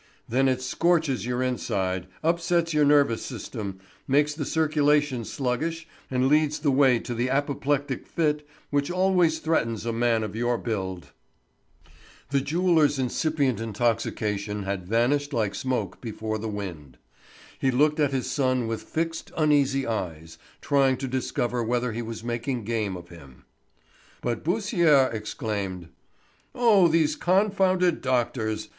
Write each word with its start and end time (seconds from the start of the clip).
"Then 0.27 0.47
it 0.47 0.63
scorches 0.63 1.27
your 1.27 1.43
inside, 1.43 2.07
upsets 2.23 2.73
your 2.73 2.85
nervous 2.85 3.21
system, 3.21 3.77
makes 4.07 4.33
the 4.33 4.45
circulation 4.45 5.23
sluggish, 5.23 5.87
and 6.09 6.27
leads 6.27 6.57
the 6.57 6.71
way 6.71 6.97
to 6.97 7.13
the 7.13 7.29
apoplectic 7.29 8.07
fit 8.07 8.43
which 8.71 8.89
always 8.89 9.37
threatens 9.37 9.85
a 9.85 9.93
man 9.93 10.23
of 10.23 10.35
your 10.35 10.57
build." 10.57 11.11
The 12.31 12.41
jeweller's 12.41 12.97
incipient 12.97 13.59
intoxication 13.59 14.63
had 14.63 14.87
vanished 14.87 15.33
like 15.33 15.53
smoke 15.53 16.01
before 16.01 16.39
the 16.39 16.49
wind. 16.49 16.97
He 17.59 17.69
looked 17.69 17.99
at 17.99 18.09
his 18.11 18.27
son 18.27 18.65
with 18.65 18.81
fixed, 18.81 19.31
uneasy 19.37 19.85
eyes, 19.85 20.39
trying 20.61 20.97
to 20.97 21.07
discover 21.07 21.63
whether 21.63 21.91
he 21.91 22.01
was 22.01 22.23
making 22.23 22.63
game 22.63 22.97
of 22.97 23.09
him. 23.09 23.45
But 24.23 24.43
Beausire 24.43 25.11
exclaimed: 25.13 25.89
"Oh, 26.55 26.87
these 26.87 27.15
confounded 27.15 28.01
doctors! 28.01 28.69